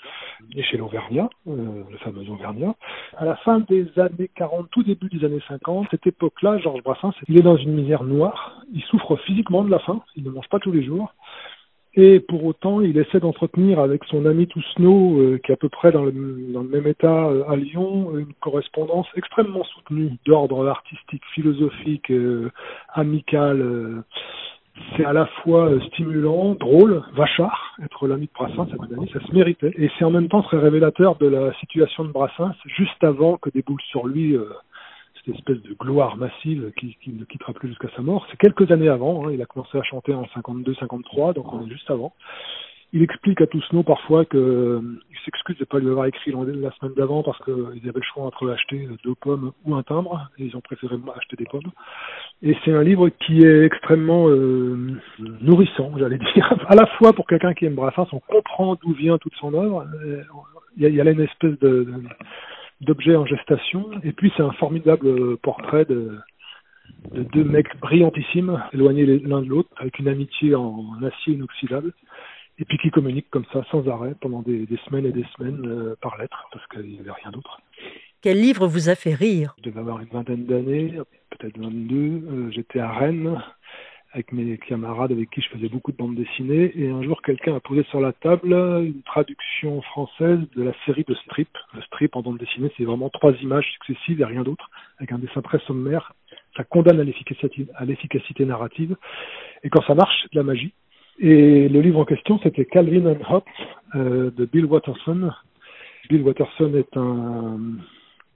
et 0.56 0.63
chez 0.63 0.77
l'Auvergnat, 0.77 1.29
euh, 1.47 1.83
le 1.89 1.97
fameux 2.00 2.29
Auvergnat. 2.29 2.75
À 3.17 3.25
la 3.25 3.35
fin 3.38 3.59
des 3.62 3.88
années 3.97 4.29
40, 4.35 4.69
tout 4.69 4.83
début 4.83 5.07
des 5.07 5.25
années 5.25 5.41
50, 5.47 5.88
cette 5.91 6.05
époque-là, 6.07 6.57
Georges 6.57 6.83
Brassens, 6.83 7.13
il 7.27 7.39
est 7.39 7.44
dans 7.44 7.55
une 7.55 7.73
misère 7.73 8.03
noire, 8.03 8.62
il 8.73 8.81
souffre 8.83 9.15
physiquement 9.17 9.63
de 9.63 9.69
la 9.69 9.79
faim, 9.79 10.01
il 10.15 10.23
ne 10.23 10.31
mange 10.31 10.50
pas 10.50 10.59
tous 10.59 10.71
les 10.71 10.83
jours, 10.83 11.13
et 11.95 12.19
pour 12.19 12.45
autant, 12.45 12.81
il 12.81 12.97
essaie 12.97 13.19
d'entretenir 13.19 13.80
avec 13.80 14.03
son 14.06 14.25
ami 14.25 14.47
Tousneau, 14.47 15.19
euh, 15.19 15.39
qui 15.44 15.51
est 15.51 15.56
à 15.56 15.57
peu 15.57 15.69
près 15.69 15.91
dans 15.91 16.06
le, 16.06 16.12
dans 16.53 16.62
le 16.62 16.69
même 16.69 16.86
état 16.86 17.27
euh, 17.27 17.44
à 17.50 17.56
Lyon, 17.56 18.15
une 18.18 18.33
correspondance 18.41 19.07
extrêmement 19.15 19.63
soutenue 19.63 20.12
d'ordre 20.25 20.68
artistique, 20.68 21.24
philosophique, 21.33 22.12
euh, 22.12 22.51
amical 22.94 23.62
euh, 23.62 24.03
c'est 24.95 25.03
à 25.03 25.12
la 25.12 25.25
fois 25.44 25.71
stimulant, 25.88 26.56
drôle, 26.56 27.03
vachard, 27.13 27.75
être 27.83 28.07
l'ami 28.07 28.27
de 28.27 28.31
Brassens, 28.33 28.69
à 28.71 28.75
mon 28.77 29.01
avis, 29.01 29.12
ça 29.12 29.19
se 29.19 29.33
méritait. 29.33 29.74
Et 29.77 29.89
c'est 29.97 30.06
en 30.06 30.12
même 30.12 30.30
temps 30.30 30.41
très 30.41 30.57
révélateur 30.57 31.18
de 31.18 31.27
la 31.27 31.51
situation 31.56 32.06
de 32.06 32.13
Brassens, 32.13 32.53
juste 32.65 33.03
avant 33.03 33.36
que 33.36 33.50
déboule 33.50 33.81
sur 33.89 34.07
lui 34.07 34.38
espèce 35.33 35.61
de 35.61 35.73
gloire 35.73 36.17
massive 36.17 36.71
qui, 36.77 36.95
ne 37.07 37.23
quittera 37.25 37.53
plus 37.53 37.69
jusqu'à 37.69 37.89
sa 37.95 38.01
mort. 38.01 38.25
C'est 38.31 38.37
quelques 38.37 38.71
années 38.71 38.89
avant, 38.89 39.27
hein, 39.27 39.31
il 39.33 39.41
a 39.41 39.45
commencé 39.45 39.77
à 39.77 39.83
chanter 39.83 40.13
en 40.13 40.23
52-53, 40.23 41.33
donc 41.35 41.51
on 41.53 41.65
est 41.65 41.69
juste 41.69 41.89
avant. 41.89 42.13
Il 42.91 43.03
explique 43.03 43.39
à 43.39 43.45
Toussaint 43.45 43.83
parfois 43.83 44.25
qu'il 44.25 44.39
euh, 44.39 44.81
s'excuse 45.23 45.57
de 45.57 45.61
ne 45.61 45.65
pas 45.65 45.77
lui 45.77 45.89
avoir 45.89 46.07
écrit 46.07 46.31
la 46.31 46.71
semaine 46.71 46.95
d'avant 46.95 47.21
parce 47.21 47.37
qu'ils 47.43 47.53
avaient 47.87 47.99
le 47.99 48.01
choix 48.01 48.23
entre 48.23 48.49
acheter 48.49 48.87
deux 49.03 49.13
pommes 49.13 49.51
ou 49.63 49.75
un 49.75 49.83
timbre, 49.83 50.27
et 50.39 50.45
ils 50.45 50.57
ont 50.57 50.61
préféré 50.61 50.95
acheter 51.15 51.35
des 51.35 51.45
pommes. 51.45 51.71
Et 52.41 52.57
c'est 52.65 52.73
un 52.73 52.81
livre 52.81 53.09
qui 53.09 53.43
est 53.43 53.63
extrêmement 53.63 54.27
euh, 54.27 54.98
nourrissant, 55.19 55.91
j'allais 56.00 56.17
dire, 56.17 56.51
à 56.67 56.75
la 56.75 56.88
fois 56.98 57.13
pour 57.13 57.27
quelqu'un 57.27 57.53
qui 57.53 57.65
aime 57.65 57.75
Brassens, 57.75 58.07
on 58.12 58.19
comprend 58.19 58.75
d'où 58.81 58.93
vient 58.93 59.19
toute 59.19 59.36
son 59.36 59.53
œuvre, 59.53 59.81
a, 59.81 59.86
il 60.77 60.95
y 60.95 61.01
a 61.01 61.03
là 61.03 61.12
une 61.12 61.21
espèce 61.21 61.59
de, 61.59 61.88
d'objet 62.81 63.15
en 63.15 63.25
gestation, 63.25 63.89
et 64.03 64.12
puis 64.12 64.31
c'est 64.36 64.43
un 64.43 64.51
formidable 64.53 65.38
portrait 65.38 65.86
de, 65.86 66.17
de 67.12 67.24
deux 67.24 67.43
mecs 67.43 67.77
brillantissimes, 67.79 68.62
éloignés 68.74 69.05
l'un 69.19 69.41
de 69.41 69.48
l'autre, 69.48 69.69
avec 69.77 70.00
une 70.00 70.07
amitié 70.07 70.55
en 70.55 71.01
acier 71.03 71.33
inoxydable 71.33 71.93
et 72.59 72.65
puis 72.65 72.77
qui 72.77 72.91
communique 72.91 73.29
comme 73.29 73.45
ça 73.53 73.63
sans 73.71 73.88
arrêt 73.88 74.15
pendant 74.19 74.41
des, 74.41 74.65
des 74.65 74.77
semaines 74.86 75.05
et 75.05 75.12
des 75.12 75.25
semaines 75.38 75.65
euh, 75.65 75.95
par 76.01 76.17
lettre, 76.17 76.48
parce 76.51 76.65
qu'il 76.67 76.91
n'y 76.91 77.00
avait 77.00 77.12
rien 77.12 77.31
d'autre. 77.31 77.62
Quel 78.21 78.39
livre 78.39 78.67
vous 78.67 78.89
a 78.89 78.95
fait 78.95 79.13
rire? 79.13 79.55
Je 79.59 79.69
devais 79.69 79.79
avoir 79.79 80.01
une 80.01 80.09
vingtaine 80.09 80.45
d'années, 80.45 80.93
peut-être 81.29 81.57
22. 81.57 81.95
Euh, 81.95 82.51
J'étais 82.51 82.79
à 82.79 82.91
Rennes 82.91 83.41
avec 84.12 84.32
mes 84.32 84.58
camarades 84.58 85.12
avec 85.12 85.30
qui 85.30 85.42
je 85.42 85.50
faisais 85.50 85.70
beaucoup 85.70 85.92
de 85.92 85.98
bandes 85.98 86.16
dessinées, 86.16 86.72
et 86.75 86.89
un 86.89 87.04
jour 87.04 87.22
quelqu'un 87.22 87.56
a 87.56 87.60
posé 87.60 87.84
sur 87.89 88.00
la 88.00 88.12
table 88.12 88.54
une 88.54 89.04
traduction 89.04 89.82
française 89.84 90.39
de 90.56 90.63
la 90.63 90.72
série 90.86 91.06
de 91.08 91.13
Strip. 91.13 91.50
Le 91.74 91.82
Strip 91.84 92.16
en 92.16 92.22
bande 92.22 92.38
dessinée, 92.38 92.72
c'est 92.78 92.86
vraiment 92.86 93.10
trois 93.10 93.34
images 93.34 93.70
successives 93.74 94.22
et 94.22 94.25
rien 94.25 94.44
d'autre, 94.44 94.70
avec 94.98 95.12
un 95.12 95.20
dessin 95.20 95.42
très 95.42 95.60
sommaire. 95.60 96.13
Ça 96.58 96.63
condamne 96.63 97.00
à 97.00 97.86
l'efficacité 97.86 98.46
narrative, 98.46 98.96
et 99.63 99.70
quand 99.70 99.84
ça 99.84 99.94
marche, 99.94 100.16
c'est 100.24 100.34
de 100.34 100.39
la 100.39 100.44
magie. 100.44 100.74
Et 101.20 101.70
le 101.70 101.82
livre 101.82 102.00
en 102.00 102.06
question, 102.06 102.39
c'était 102.42 102.66
Calvin 102.66 103.06
and 103.06 103.20
Hobbes 103.30 103.44
euh, 103.96 104.32
de 104.32 104.46
Bill 104.46 104.66
Watterson. 104.66 105.32
Bill 106.10 106.24
Watterson 106.24 106.74
est 106.75 106.98
un 106.98 107.60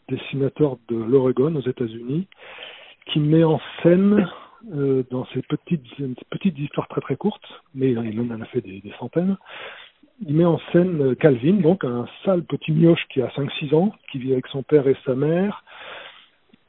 dessinateur 0.10 0.77
de 0.89 0.98
l'Oregon 0.98 1.56
aux 1.56 1.68
États-Unis 1.68 2.27
qui 3.08 3.20
met 3.20 3.44
en 3.44 3.60
scène 3.82 4.27
euh, 4.72 5.03
dans 5.12 5.25
ces 5.34 5.41
petites, 5.41 5.84
petites 6.29 6.58
histoires 6.58 6.88
très 6.88 7.01
très 7.01 7.15
courtes, 7.15 7.62
mais 7.75 7.91
il 7.91 8.32
en 8.32 8.41
a 8.41 8.46
fait 8.46 8.62
des, 8.62 8.82
centaines, 9.00 9.38
il 10.25 10.36
met 10.36 10.46
en 10.46 10.60
scène 10.72 11.15
Calvin, 11.17 11.55
donc 11.55 11.84
un 11.84 12.08
sale 12.24 12.43
petit 12.43 12.72
mioche 12.72 13.05
qui 13.10 13.22
a 13.22 13.27
5-6 13.29 13.75
ans, 13.75 13.93
qui 14.12 14.20
vit 14.20 14.32
avec 14.32 14.48
son 14.48 14.63
père 14.63 14.88
et 14.88 14.96
sa 15.05 15.15
mère. 15.15 15.63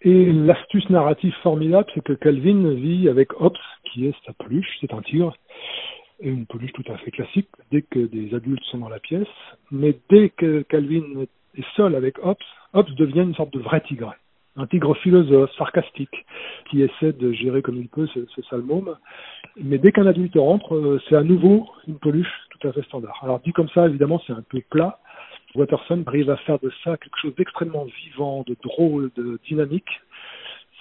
Et 0.02 0.32
l'astuce 0.32 0.88
narrative 0.90 1.34
formidable, 1.42 1.88
c'est 1.94 2.02
que 2.02 2.12
Calvin 2.14 2.74
vit 2.74 3.08
avec 3.08 3.40
Hobbes, 3.40 3.56
qui 3.84 4.06
est 4.06 4.14
sa 4.26 4.32
peluche, 4.32 4.76
c'est 4.80 4.92
un 4.92 5.02
tigre, 5.02 5.34
et 6.20 6.28
une 6.28 6.46
peluche 6.46 6.72
tout 6.72 6.84
à 6.92 6.96
fait 6.98 7.10
classique 7.10 7.48
dès 7.70 7.82
que 7.82 8.00
des 8.00 8.34
adultes 8.34 8.64
sont 8.64 8.78
dans 8.78 8.88
la 8.88 8.98
pièce. 8.98 9.28
Mais 9.70 9.96
dès 10.10 10.30
que 10.30 10.62
Calvin 10.62 11.22
est 11.56 11.64
seul 11.76 11.94
avec 11.94 12.18
Hobbes, 12.24 12.36
Hobbes 12.72 12.94
devient 12.96 13.20
une 13.20 13.34
sorte 13.34 13.52
de 13.52 13.60
vrai 13.60 13.80
tigre. 13.82 14.14
Un 14.56 14.66
tigre 14.66 14.96
philosophe, 14.98 15.50
sarcastique, 15.56 16.24
qui 16.70 16.82
essaie 16.82 17.12
de 17.12 17.32
gérer 17.32 17.62
comme 17.62 17.76
il 17.76 17.88
peut 17.88 18.06
ce, 18.14 18.20
ce 18.34 18.42
sale 18.42 18.62
môme. 18.62 18.96
Mais 19.56 19.78
dès 19.78 19.92
qu'un 19.92 20.06
adulte 20.06 20.36
rentre, 20.36 20.74
euh, 20.74 21.00
c'est 21.08 21.16
à 21.16 21.22
nouveau 21.22 21.68
une 21.86 21.98
peluche 21.98 22.32
tout 22.50 22.68
à 22.68 22.72
fait 22.72 22.82
standard. 22.82 23.18
Alors 23.22 23.40
dit 23.40 23.52
comme 23.52 23.68
ça, 23.70 23.86
évidemment, 23.86 24.20
c'est 24.26 24.32
un 24.32 24.44
peu 24.48 24.60
plat. 24.70 24.98
Watterson 25.54 26.02
arrive 26.06 26.30
à 26.30 26.36
faire 26.38 26.58
de 26.58 26.70
ça 26.82 26.96
quelque 26.96 27.18
chose 27.20 27.34
d'extrêmement 27.36 27.86
vivant, 28.04 28.44
de 28.46 28.56
drôle, 28.62 29.10
de 29.16 29.38
dynamique. 29.46 29.88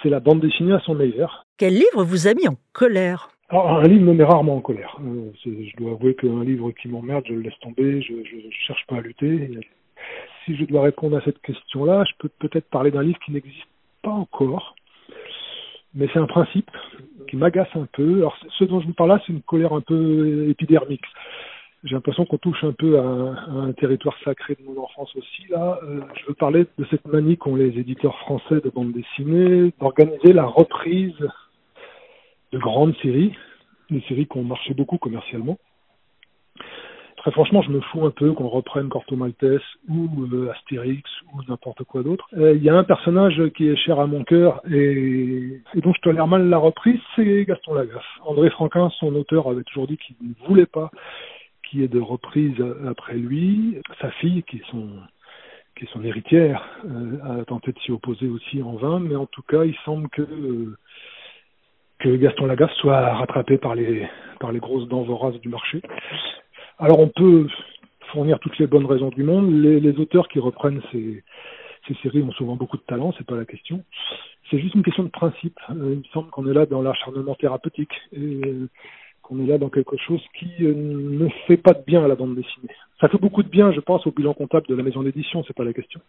C'est 0.02 0.10
la 0.10 0.20
bande 0.20 0.42
dessinée 0.42 0.74
à 0.74 0.80
son 0.80 0.96
meilleur. 0.96 1.46
Quel 1.58 1.74
livre 1.74 2.04
vous 2.04 2.28
a 2.28 2.34
mis 2.34 2.48
en 2.48 2.56
colère? 2.74 3.30
Alors, 3.50 3.78
un 3.78 3.88
livre 3.88 4.06
me 4.06 4.14
met 4.14 4.24
rarement 4.24 4.56
en 4.56 4.62
colère. 4.62 4.98
Euh, 5.04 5.32
je 5.46 5.76
dois 5.78 5.92
avouer 5.92 6.16
qu'un 6.16 6.44
livre 6.44 6.72
qui 6.72 6.88
m'emmerde, 6.88 7.24
je 7.28 7.34
le 7.34 7.42
laisse 7.42 7.60
tomber, 7.62 8.02
je 8.02 8.14
ne 8.14 8.52
cherche 8.66 8.84
pas 8.88 8.96
à 8.96 9.02
lutter. 9.02 9.50
Si 10.46 10.56
je 10.56 10.66
dois 10.66 10.82
répondre 10.82 11.18
à 11.18 11.22
cette 11.22 11.42
question-là, 11.42 12.04
je 12.06 12.14
peux 12.20 12.30
peut-être 12.40 12.70
parler 12.70 12.92
d'un 12.92 13.04
livre 13.04 13.20
qui 13.26 13.32
n'existe 13.32 13.68
pas 14.02 14.12
encore, 14.12 14.76
mais 15.96 16.08
c'est 16.12 16.20
un 16.20 16.26
principe 16.26 16.70
qui 17.30 17.38
m'agace 17.38 17.70
un 17.76 17.88
peu. 17.92 18.18
Alors, 18.18 18.38
ce 18.58 18.64
dont 18.64 18.82
je 18.82 18.88
vous 18.88 18.94
parle 18.94 19.10
là, 19.10 19.22
c'est 19.26 19.34
une 19.34 19.42
colère 19.42 19.74
un 19.74 19.82
peu 19.82 20.50
épidermique. 20.50 21.06
J'ai 21.84 21.96
l'impression 21.96 22.26
qu'on 22.26 22.38
touche 22.38 22.64
un 22.64 22.72
peu 22.72 22.98
à 22.98 23.04
un, 23.04 23.74
territoire 23.74 24.16
sacré 24.24 24.56
de 24.56 24.64
mon 24.64 24.82
enfance 24.82 25.14
aussi. 25.18 25.48
Là, 25.50 25.80
euh, 25.84 26.02
je 26.16 26.28
veux 26.28 26.34
parler 26.34 26.66
de 26.78 26.86
cette 26.90 27.06
manie 27.06 27.36
qu'ont 27.36 27.58
les 27.58 27.78
éditeurs 27.78 28.18
français 28.20 28.62
de 28.62 28.70
bande 28.70 28.94
dessinée 28.94 29.74
d'organiser 29.80 30.32
la 30.32 30.46
reprise 30.46 31.16
de 32.54 32.58
grandes 32.58 32.96
séries, 33.02 33.36
des 33.90 34.02
séries 34.08 34.28
qui 34.28 34.38
ont 34.38 34.44
marché 34.44 34.74
beaucoup 34.74 34.98
commercialement. 34.98 35.58
Franchement, 37.32 37.62
je 37.62 37.72
me 37.72 37.80
fous 37.80 38.06
un 38.06 38.12
peu 38.12 38.34
qu'on 38.34 38.50
reprenne 38.50 38.90
Corto 38.90 39.16
Maltese 39.16 39.62
ou 39.88 40.10
euh, 40.34 40.52
Astérix 40.52 41.10
ou 41.34 41.40
n'importe 41.48 41.84
quoi 41.86 42.04
d'autre. 42.04 42.28
Euh, 42.38 42.54
Il 42.54 42.62
y 42.62 42.70
a 42.70 42.76
un 42.76 42.84
personnage 42.84 43.42
qui 43.56 43.70
est 43.70 43.78
cher 43.78 44.00
à 44.00 44.08
mon 44.08 44.26
cœur 44.26 44.62
et, 44.70 45.62
dont 45.76 45.94
je 45.94 46.02
tolère 46.02 46.28
mal 46.28 46.50
la 46.50 46.58
reprise, 46.58 47.00
c'est 47.16 47.46
Gaston 47.46 47.76
Lagaffe. 47.76 48.04
André 48.26 48.50
Franquin, 48.50 48.90
son 49.00 49.16
auteur, 49.16 49.48
avait 49.48 49.64
toujours 49.64 49.88
dit 49.88 49.98
qu'il 49.98 50.16
ne 50.22 50.48
voulait 50.48 50.66
pas 50.66 50.92
qu'il 51.64 51.80
y 51.80 51.84
ait 51.84 51.88
de 51.88 52.00
reprise 52.00 52.62
après 52.88 53.16
lui. 53.16 53.78
Sa 54.02 54.12
fille, 54.12 54.44
qui 54.44 54.58
est 54.58 54.70
son, 54.70 56.04
héritière, 56.04 56.64
euh, 56.86 57.42
a 57.42 57.46
tenté 57.46 57.72
de 57.72 57.80
s'y 57.80 57.92
opposer 57.92 58.28
aussi 58.28 58.62
en 58.62 58.74
vain, 58.74 59.00
mais 59.00 59.16
en 59.16 59.28
tout 59.28 59.44
cas, 59.44 59.64
il 59.64 59.76
semble 59.86 60.10
que 60.10 60.22
euh, 60.22 60.78
que 62.00 62.10
Gaston 62.18 62.48
Lagaffe 62.48 62.74
soit 62.74 63.14
rattrapé 63.16 63.58
par 63.58 63.76
les 63.76 64.08
par 64.40 64.52
les 64.52 64.60
grosses 64.60 64.90
dents 64.90 65.04
voraces 65.04 65.40
du 65.40 65.48
marché. 65.48 65.82
Alors 66.84 67.00
on 67.00 67.08
peut 67.08 67.48
fournir 68.12 68.40
toutes 68.40 68.58
les 68.58 68.68
bonnes 68.68 68.86
raisons 68.86 69.08
du 69.08 69.24
monde. 69.24 69.50
Les, 69.54 69.80
les 69.80 69.98
auteurs 70.00 70.28
qui 70.28 70.40
reprennent 70.40 70.82
ces, 70.92 71.24
ces 71.88 71.94
séries 72.04 72.22
ont 72.22 72.34
souvent 72.34 72.58
beaucoup 72.58 72.76
de 72.76 72.82
talent, 72.82 73.14
c'est 73.18 73.26
pas 73.26 73.38
la 73.38 73.46
question. 73.46 73.86
C'est 74.52 74.60
juste 74.60 74.76
une 74.76 74.84
question 74.84 75.04
de 75.04 75.10
principe. 75.10 75.58
Euh, 75.70 75.94
il 75.94 76.00
me 76.00 76.04
semble 76.14 76.30
qu'on 76.30 76.46
est 76.46 76.54
là 76.54 76.66
dans 76.66 76.82
l'acharnement 76.82 77.36
thérapeutique 77.36 77.94
et 78.12 78.42
qu'on 79.22 79.42
est 79.42 79.48
là 79.48 79.58
dans 79.58 79.70
quelque 79.70 79.96
chose 79.96 80.22
qui 80.38 80.50
euh, 80.60 80.74
ne 80.76 81.30
fait 81.48 81.56
pas 81.56 81.72
de 81.72 81.82
bien 81.88 82.04
à 82.04 82.10
la 82.10 82.16
bande 82.16 82.36
dessinée. 82.36 82.76
Ça 83.00 83.08
fait 83.08 83.18
beaucoup 83.18 83.44
de 83.44 83.50
bien, 83.50 83.72
je 83.72 83.80
pense, 83.80 84.06
au 84.06 84.12
bilan 84.12 84.34
comptable 84.34 84.68
de 84.68 84.76
la 84.76 84.84
maison 84.84 85.04
d'édition, 85.04 85.44
c'est 85.48 85.56
pas 85.56 85.64
la 85.64 85.74
question. 85.74 86.00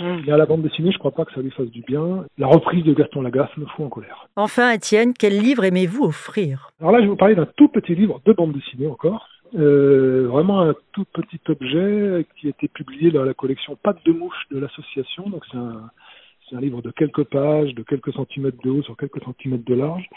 Mais 0.00 0.30
à 0.30 0.36
la 0.36 0.46
bande 0.46 0.62
dessinée, 0.62 0.92
je 0.92 0.98
crois 0.98 1.10
pas 1.10 1.24
que 1.24 1.32
ça 1.32 1.40
lui 1.40 1.50
fasse 1.50 1.70
du 1.70 1.82
bien. 1.82 2.24
La 2.38 2.46
reprise 2.46 2.84
de 2.84 2.94
Gaston 2.94 3.22
Lagaffe 3.22 3.54
me 3.56 3.66
fout 3.66 3.84
en 3.84 3.88
colère. 3.88 4.28
Enfin, 4.36 4.70
Étienne, 4.72 5.12
quel 5.18 5.38
livre 5.38 5.64
aimez-vous 5.64 6.04
offrir? 6.04 6.70
Alors 6.80 6.92
là, 6.92 6.98
je 6.98 7.04
vais 7.04 7.10
vous 7.10 7.16
parler 7.16 7.34
d'un 7.34 7.48
tout 7.56 7.68
petit 7.68 7.94
livre 7.94 8.20
de 8.24 8.32
bande 8.32 8.52
dessinée 8.52 8.86
encore. 8.86 9.28
Euh, 9.54 10.28
vraiment 10.28 10.60
un 10.60 10.74
tout 10.92 11.06
petit 11.06 11.40
objet 11.48 12.26
qui 12.36 12.48
a 12.48 12.50
été 12.50 12.68
publié 12.68 13.10
dans 13.10 13.24
la 13.24 13.34
collection 13.34 13.76
Pattes 13.76 14.04
de 14.04 14.12
mouche 14.12 14.46
de 14.50 14.58
l'association. 14.58 15.28
Donc 15.28 15.44
c'est 15.50 15.56
un, 15.56 15.90
un 16.52 16.60
livre 16.60 16.82
de 16.82 16.90
quelques 16.90 17.24
pages, 17.24 17.74
de 17.74 17.82
quelques 17.82 18.12
centimètres 18.12 18.60
de 18.62 18.70
haut 18.70 18.82
sur 18.82 18.96
quelques 18.96 19.22
centimètres 19.22 19.64
de 19.64 19.74
large, 19.74 20.08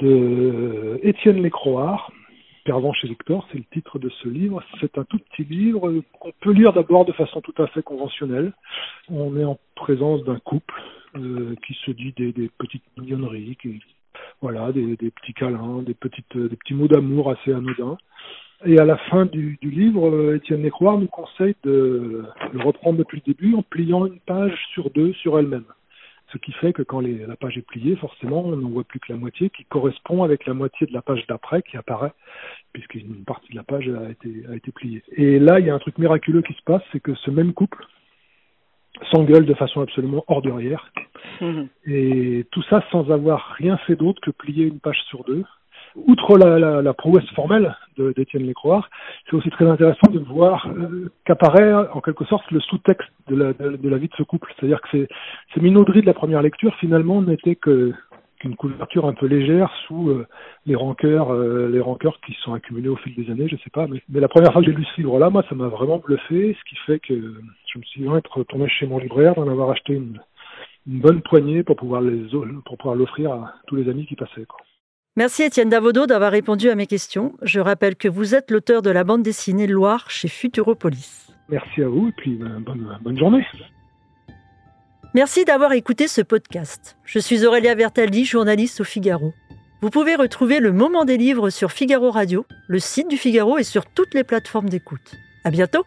de 0.00 0.98
Étienne 1.02 1.42
Lécroard, 1.42 2.10
Pervenche 2.64 3.00
chez 3.00 3.08
Victor, 3.08 3.46
c'est 3.50 3.58
le 3.58 3.64
titre 3.72 3.98
de 3.98 4.10
ce 4.10 4.28
livre. 4.28 4.62
C'est 4.80 4.98
un 4.98 5.04
tout 5.04 5.18
petit 5.18 5.44
livre 5.44 6.02
qu'on 6.18 6.32
peut 6.40 6.52
lire 6.52 6.72
d'abord 6.72 7.04
de 7.04 7.12
façon 7.12 7.40
tout 7.40 7.54
à 7.60 7.66
fait 7.68 7.82
conventionnelle. 7.82 8.52
On 9.08 9.36
est 9.38 9.44
en 9.44 9.58
présence 9.74 10.22
d'un 10.24 10.38
couple 10.38 10.74
euh, 11.16 11.54
qui 11.66 11.74
se 11.86 11.90
dit 11.90 12.12
des, 12.12 12.50
petites 12.58 12.84
mignonneries, 12.98 13.56
voilà, 14.40 14.72
des, 14.72 14.96
des, 14.96 15.10
petits 15.10 15.34
câlins, 15.34 15.82
des 15.82 15.94
petites, 15.94 16.36
des 16.36 16.56
petits 16.56 16.74
mots 16.74 16.88
d'amour 16.88 17.30
assez 17.30 17.52
anodins. 17.52 17.98
Et 18.64 18.78
à 18.78 18.84
la 18.84 18.96
fin 18.96 19.24
du, 19.24 19.58
du 19.62 19.70
livre, 19.70 20.34
Étienne 20.34 20.62
Lécroix 20.62 20.98
nous 20.98 21.06
conseille 21.06 21.56
de 21.64 22.24
le 22.52 22.62
reprendre 22.62 22.98
depuis 22.98 23.22
le 23.24 23.32
début 23.32 23.54
en 23.54 23.62
pliant 23.62 24.06
une 24.06 24.20
page 24.20 24.54
sur 24.74 24.90
deux 24.90 25.12
sur 25.14 25.38
elle-même. 25.38 25.64
Ce 26.32 26.38
qui 26.38 26.52
fait 26.52 26.72
que 26.72 26.82
quand 26.82 27.00
les, 27.00 27.26
la 27.26 27.36
page 27.36 27.58
est 27.58 27.66
pliée, 27.66 27.96
forcément, 27.96 28.44
on 28.44 28.56
n'en 28.56 28.68
voit 28.68 28.84
plus 28.84 29.00
que 29.00 29.12
la 29.12 29.18
moitié 29.18 29.50
qui 29.50 29.64
correspond 29.64 30.22
avec 30.22 30.46
la 30.46 30.54
moitié 30.54 30.86
de 30.86 30.92
la 30.92 31.02
page 31.02 31.26
d'après 31.26 31.62
qui 31.62 31.76
apparaît, 31.76 32.12
puisqu'une 32.72 33.24
partie 33.24 33.50
de 33.50 33.56
la 33.56 33.64
page 33.64 33.88
a 33.88 34.10
été, 34.10 34.44
a 34.48 34.54
été 34.54 34.70
pliée. 34.70 35.02
Et 35.16 35.38
là, 35.38 35.58
il 35.58 35.66
y 35.66 35.70
a 35.70 35.74
un 35.74 35.78
truc 35.78 35.98
miraculeux 35.98 36.42
qui 36.42 36.52
se 36.52 36.62
passe, 36.62 36.82
c'est 36.92 37.00
que 37.00 37.14
ce 37.14 37.30
même 37.30 37.52
couple 37.52 37.84
s'engueule 39.10 39.46
de 39.46 39.54
façon 39.54 39.80
absolument 39.80 40.24
ordurière. 40.28 40.90
Mmh. 41.40 41.62
Et 41.86 42.46
tout 42.50 42.62
ça 42.64 42.82
sans 42.90 43.10
avoir 43.10 43.54
rien 43.58 43.76
fait 43.86 43.96
d'autre 43.96 44.20
que 44.20 44.30
plier 44.30 44.64
une 44.66 44.80
page 44.80 45.00
sur 45.08 45.24
deux. 45.24 45.44
Outre 45.96 46.38
la, 46.38 46.58
la, 46.58 46.82
la 46.82 46.94
prouesse 46.94 47.28
formelle 47.34 47.74
d'Étienne 47.98 48.44
Lécroard, 48.44 48.88
c'est 49.28 49.34
aussi 49.34 49.50
très 49.50 49.66
intéressant 49.66 50.08
de 50.10 50.20
voir 50.20 50.68
euh, 50.68 51.10
qu'apparaît 51.24 51.72
en 51.74 52.00
quelque 52.00 52.24
sorte 52.26 52.48
le 52.52 52.60
sous-texte 52.60 53.08
de 53.26 53.34
la, 53.34 53.52
de, 53.52 53.76
de 53.76 53.88
la, 53.88 53.98
vie 53.98 54.06
de 54.06 54.14
ce 54.16 54.22
couple. 54.22 54.52
C'est-à-dire 54.54 54.80
que 54.82 54.88
ces, 54.92 55.08
ces 55.52 55.60
minauderies 55.60 56.02
de 56.02 56.06
la 56.06 56.14
première 56.14 56.42
lecture, 56.42 56.74
finalement, 56.76 57.22
n'étaient 57.22 57.56
que 57.56 57.92
qu'une 58.40 58.56
couverture 58.56 59.06
un 59.06 59.12
peu 59.12 59.26
légère 59.26 59.70
sous 59.86 60.08
euh, 60.08 60.26
les 60.66 60.74
rancœurs, 60.74 61.32
euh, 61.32 61.68
les 61.68 61.80
rancœurs 61.80 62.18
qui 62.26 62.32
se 62.32 62.40
sont 62.40 62.54
accumulées 62.54 62.88
au 62.88 62.96
fil 62.96 63.14
des 63.14 63.30
années, 63.30 63.48
je 63.48 63.56
sais 63.56 63.70
pas. 63.70 63.86
Mais, 63.86 64.02
mais 64.08 64.18
la 64.18 64.28
première 64.28 64.52
fois 64.52 64.62
que 64.62 64.66
j'ai 64.66 64.76
lu 64.76 64.84
ce 64.84 65.00
livre-là, 65.00 65.30
moi, 65.30 65.44
ça 65.48 65.54
m'a 65.54 65.68
vraiment 65.68 65.98
bluffé, 65.98 66.56
ce 66.58 66.68
qui 66.68 66.76
fait 66.86 66.98
que 66.98 67.14
je 67.14 67.78
me 67.78 67.84
suis 67.84 68.02
vraiment 68.02 68.20
retourné 68.30 68.68
chez 68.68 68.86
mon 68.86 68.98
libraire, 68.98 69.34
d'en 69.34 69.48
avoir 69.48 69.70
acheté 69.70 69.92
une, 69.92 70.18
une 70.86 71.00
bonne 71.00 71.20
poignée 71.22 71.62
pour 71.62 71.76
pouvoir 71.76 72.00
les 72.00 72.28
pour 72.64 72.78
pouvoir 72.78 72.96
l'offrir 72.96 73.32
à 73.32 73.54
tous 73.66 73.76
les 73.76 73.88
amis 73.88 74.06
qui 74.06 74.16
passaient. 74.16 74.46
Quoi. 74.46 74.60
Merci 75.16 75.42
Étienne 75.42 75.68
Davodo 75.68 76.06
d'avoir 76.06 76.32
répondu 76.32 76.70
à 76.70 76.74
mes 76.74 76.86
questions. 76.86 77.34
Je 77.42 77.60
rappelle 77.60 77.96
que 77.96 78.08
vous 78.08 78.34
êtes 78.34 78.50
l'auteur 78.50 78.80
de 78.80 78.90
la 78.90 79.04
bande 79.04 79.22
dessinée 79.22 79.66
Loire 79.66 80.08
chez 80.08 80.28
Futuropolis. 80.28 81.34
Merci 81.48 81.82
à 81.82 81.88
vous 81.88 82.08
et 82.08 82.12
puis 82.12 82.36
ben, 82.36 82.60
bonne, 82.60 82.98
bonne 83.02 83.18
journée. 83.18 83.44
Merci 85.12 85.44
d'avoir 85.44 85.72
écouté 85.72 86.06
ce 86.06 86.20
podcast. 86.20 86.96
Je 87.04 87.18
suis 87.18 87.44
Aurélia 87.44 87.74
Vertaldi, 87.74 88.24
journaliste 88.24 88.80
au 88.80 88.84
Figaro. 88.84 89.32
Vous 89.82 89.90
pouvez 89.90 90.14
retrouver 90.14 90.60
le 90.60 90.70
moment 90.70 91.04
des 91.04 91.16
livres 91.16 91.50
sur 91.50 91.72
Figaro 91.72 92.12
Radio, 92.12 92.46
le 92.68 92.78
site 92.78 93.08
du 93.08 93.16
Figaro 93.16 93.58
et 93.58 93.64
sur 93.64 93.86
toutes 93.86 94.14
les 94.14 94.22
plateformes 94.22 94.68
d'écoute. 94.68 95.16
À 95.42 95.50
bientôt! 95.50 95.84